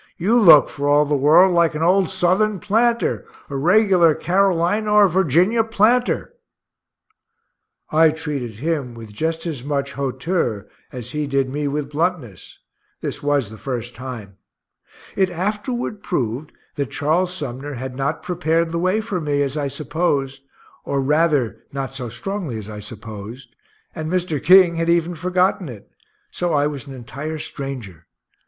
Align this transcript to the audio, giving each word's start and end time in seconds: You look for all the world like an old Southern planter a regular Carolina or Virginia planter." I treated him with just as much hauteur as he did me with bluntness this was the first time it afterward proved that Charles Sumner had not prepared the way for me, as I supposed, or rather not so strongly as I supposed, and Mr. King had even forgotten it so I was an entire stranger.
You 0.17 0.41
look 0.41 0.67
for 0.67 0.89
all 0.89 1.05
the 1.05 1.15
world 1.15 1.53
like 1.53 1.75
an 1.75 1.83
old 1.83 2.09
Southern 2.09 2.59
planter 2.59 3.23
a 3.51 3.55
regular 3.55 4.15
Carolina 4.15 4.91
or 4.91 5.07
Virginia 5.07 5.63
planter." 5.63 6.33
I 7.91 8.09
treated 8.09 8.55
him 8.55 8.95
with 8.95 9.13
just 9.13 9.45
as 9.45 9.63
much 9.63 9.93
hauteur 9.93 10.67
as 10.91 11.11
he 11.11 11.27
did 11.27 11.51
me 11.51 11.67
with 11.67 11.91
bluntness 11.91 12.57
this 13.01 13.21
was 13.21 13.51
the 13.51 13.59
first 13.59 13.93
time 13.93 14.37
it 15.15 15.29
afterward 15.29 16.01
proved 16.01 16.51
that 16.77 16.89
Charles 16.89 17.31
Sumner 17.31 17.73
had 17.75 17.95
not 17.95 18.23
prepared 18.23 18.71
the 18.71 18.79
way 18.79 19.01
for 19.01 19.21
me, 19.21 19.43
as 19.43 19.55
I 19.55 19.67
supposed, 19.67 20.41
or 20.83 20.99
rather 20.99 21.63
not 21.71 21.93
so 21.93 22.09
strongly 22.09 22.57
as 22.57 22.67
I 22.71 22.79
supposed, 22.79 23.53
and 23.93 24.11
Mr. 24.11 24.43
King 24.43 24.77
had 24.77 24.89
even 24.89 25.13
forgotten 25.13 25.69
it 25.69 25.91
so 26.31 26.55
I 26.55 26.65
was 26.65 26.87
an 26.87 26.95
entire 26.95 27.37
stranger. 27.37 28.07